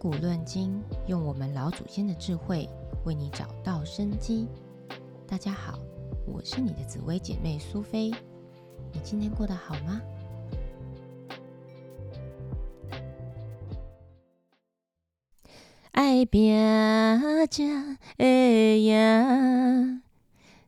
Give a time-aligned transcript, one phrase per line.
[0.00, 2.66] 古论今，用我们老祖先的智慧
[3.04, 4.48] 为你找到生机。
[5.28, 5.78] 大家好，
[6.26, 8.10] 我是你的紫薇姐妹苏菲。
[8.94, 10.00] 你今天过得好吗？
[15.92, 20.00] 爱变家哎呀！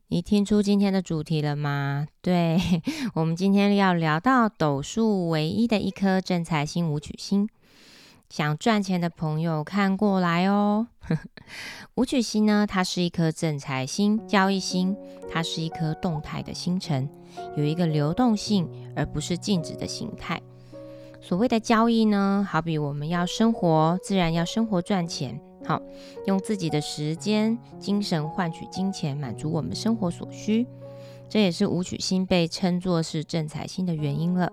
[0.09, 2.07] 你听出今天的主题了吗？
[2.21, 2.61] 对
[3.17, 7.49] 我们今天要聊到斗数唯一的一颗正财星武曲星。
[8.33, 10.87] 想赚钱的朋友看过来哦。
[11.97, 14.97] 武曲星呢，它是一颗正财星、交易星，
[15.31, 17.07] 它是一颗动态的星辰，
[17.59, 20.41] 有一个流动性，而不是静止的形态。
[21.21, 25.83] 所谓的交易呢，好比我们要生活，自然要生活赚钱，好
[26.25, 30.67] 用自己的时间、精神换取金钱，满足我们生活所需。
[31.33, 34.53] 这也是武曲星被称作是正财星的原因了。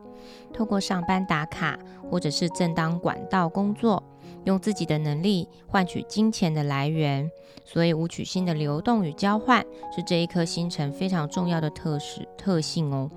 [0.53, 1.77] 透过上班打卡，
[2.09, 4.01] 或者是正当管道工作，
[4.45, 7.29] 用自己的能力换取金钱的来源。
[7.65, 9.61] 所以武曲星的流动与交换
[9.93, 13.11] 是这一颗星辰非常重要的特质特性哦。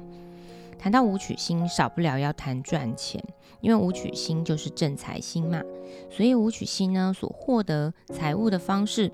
[0.76, 3.22] 谈到武曲星，少不了要谈赚钱，
[3.60, 5.62] 因为武曲星就是正财星嘛。
[6.10, 9.12] 所以武曲星呢，所获得财物的方式。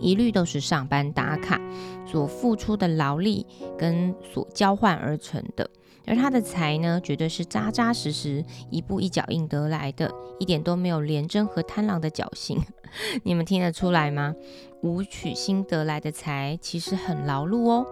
[0.00, 1.60] 一律都是上班打卡
[2.06, 5.68] 所付出的劳力跟所交换而成的，
[6.06, 12.60] 而他的财呢，绝对是扎扎实实、一步一脚印得来的，一点都没有廉贞和贪狼的侥幸。
[13.24, 14.34] 你们听得出来吗？
[14.82, 17.86] 武曲星得来的财其实很劳碌哦。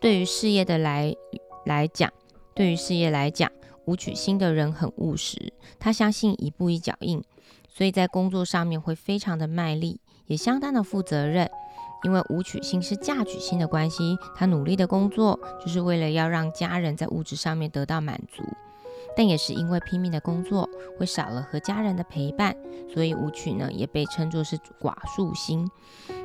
[0.00, 1.14] 对于事业的来
[1.66, 2.10] 来讲，
[2.54, 3.52] 对于事业来讲，
[3.84, 7.22] 武曲星的人很务实，他相信一步一脚印，
[7.68, 10.00] 所以在工作上面会非常的卖力。
[10.30, 11.50] 也相当的负责任，
[12.04, 18.44] 因为武曲星是嫁娶星的关系，他努力的工作就是为了要让家人在物质上面得到满足，
[19.16, 22.54] 但也是因为拼命的工作会少了和家人的陪伴，
[22.94, 25.68] 所以武曲呢也被称作是寡宿星，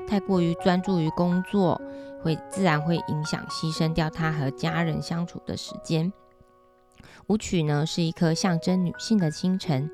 [0.07, 1.81] 太过于专注于工作，
[2.21, 6.13] 会自然会影响牺牲掉他和家人相处的时间。
[7.25, 9.89] 武曲呢是一颗象征女性的星辰。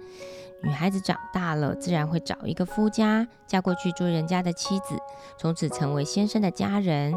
[0.63, 4.95] 女孩子长大了，自然会找一个夫家，嫁过去做人家的妻子，
[5.37, 7.13] 从此成为先生的家人。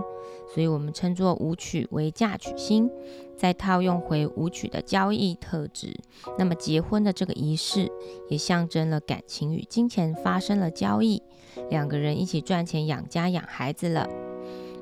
[0.53, 2.91] 所以，我们称作舞曲为嫁娶星。
[3.37, 5.94] 再套用回舞曲的交易特质，
[6.38, 7.91] 那么结婚的这个仪式，
[8.28, 11.22] 也象征了感情与金钱发生了交易，
[11.69, 14.09] 两个人一起赚钱养家养孩子了。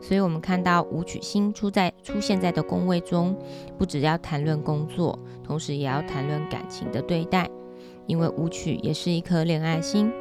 [0.02, 3.36] 所以，我们看到舞曲星出在出现在的宫位中，
[3.78, 7.48] 不只要谈论工作，同时也要谈论感情的对待。
[8.06, 10.12] 因为舞曲也是一颗恋爱星，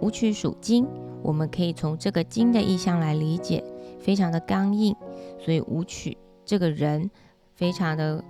[0.00, 0.86] 舞曲属金，
[1.22, 3.62] 我们可以从这个金的意象来理解，
[4.00, 4.94] 非常的刚硬，
[5.38, 7.10] 所以舞曲这个人
[7.54, 8.24] 非常的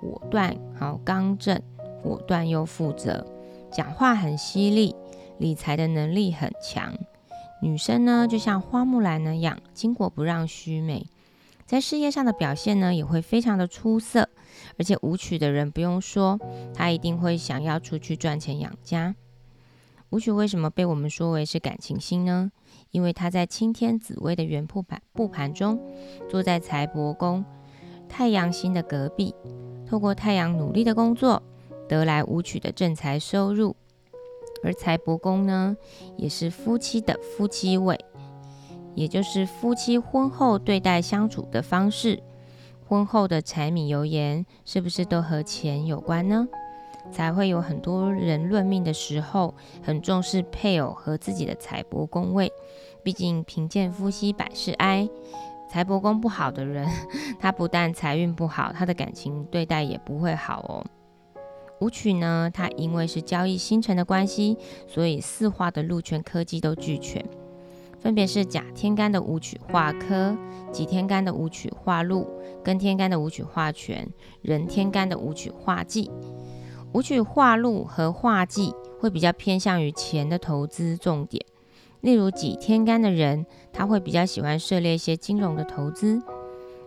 [0.00, 1.60] 果断，好刚正，
[2.02, 3.26] 果断又负责，
[3.72, 4.94] 讲话很犀利，
[5.38, 6.94] 理财的能力很强。
[7.60, 11.04] 女生呢，就像花木兰那样，巾帼不让须眉，
[11.66, 14.28] 在事业上的表现呢，也会非常的出色。
[14.76, 16.38] 而且舞曲的人不用说，
[16.74, 19.14] 他一定会想要出去赚钱养家。
[20.10, 22.50] 舞曲为什么被我们说为是感情星呢？
[22.90, 25.78] 因为他在青天紫薇的原铺盘布盘中，
[26.30, 27.44] 坐在财帛宫
[28.08, 29.34] 太阳星的隔壁，
[29.86, 31.42] 透过太阳努力的工作，
[31.86, 33.76] 得来舞曲的正财收入。
[34.62, 35.76] 而财帛宫呢，
[36.16, 37.98] 也是夫妻的夫妻位，
[38.94, 42.22] 也就是夫妻婚后对待相处的方式。
[42.88, 46.48] 婚后的柴米油盐是不是都和钱有关呢？
[47.12, 52.50] 才会有很多人论命的时候很重视配偶和自己的财帛宫位。
[53.02, 55.06] 毕竟贫贱夫妻百事哀，
[55.70, 56.88] 财帛宫不好的人，
[57.38, 60.84] 他不但财运不好，他的感情对待也不会好哦。
[61.80, 64.56] 舞曲呢，它因为是交易星辰的关系，
[64.86, 67.22] 所以四化的禄权科技都俱全。
[68.00, 70.36] 分别是甲天干的武曲化科、
[70.72, 72.26] 己天干的武曲化禄、
[72.64, 74.08] 庚天干的武曲化权、
[74.42, 76.10] 壬天干的武曲化忌。
[76.94, 81.44] 武曲化禄和化忌会比较偏向于钱的投资重点，
[82.00, 86.20] 例如己天干的人，他会比较喜欢涉猎一些金融的投资；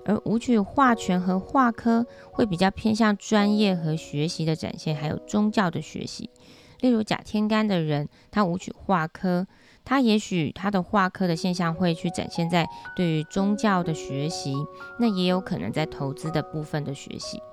[0.06, 6.30] 而武曲化权和化科会比较偏向专业和学习的展现，还有宗教的学习。
[6.80, 9.46] 例如甲天干的人，他武曲化科。
[9.92, 12.66] 他也许他的画科的现象会去展现在
[12.96, 14.56] 对于宗教的学习，
[14.98, 17.44] 那也有可能在投资的部分的学习。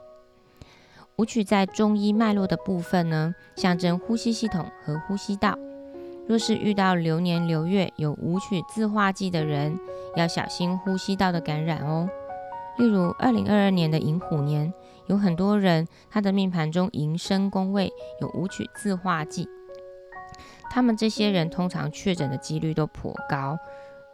[1.17, 5.58] 舞曲在中医脉络的部分呢，象征呼吸系统和呼吸道。
[6.29, 9.76] 若是遇到流年流月有舞曲自化忌的人，
[10.14, 12.08] 要小心呼吸道的感染哦。
[12.76, 14.73] 例如二零二二年的寅虎年，
[15.08, 19.49] 有很多人他的命盘中寅申宫位有舞曲自化忌。
[20.70, 23.59] 他们这些人通常确诊的几率都颇高。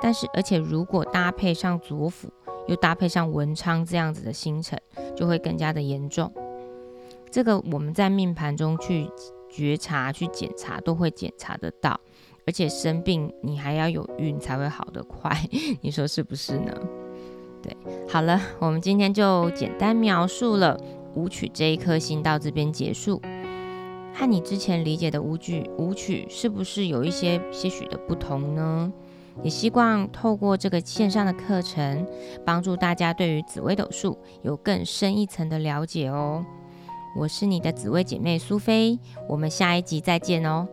[0.00, 2.28] 但是，而且如果搭配上左辅，
[2.66, 4.78] 又搭配上文昌这样子的星辰，
[5.16, 6.30] 就会更加的严重。
[7.30, 9.08] 这个我们在命盘中去
[9.48, 11.98] 觉察、去检查，都会检查得到。
[12.46, 15.34] 而且生病，你还要有运才会好得快，
[15.80, 16.72] 你说是不是呢？
[17.62, 17.74] 对，
[18.06, 20.78] 好了，我们今天就简单描述了
[21.14, 23.22] 舞曲这一颗星，到这边结束。
[24.14, 28.92] 和你之前理解的舞剧，舞曲是不是有一些些许的不同呢？
[29.42, 32.06] 也希望透过这个线上的课程，
[32.46, 36.46] 帮助大家对于紫微斗数有更深一层的了解哦。
[37.18, 38.96] 我是你的紫薇姐妹苏菲，
[39.28, 40.68] 我们下一集再见哦。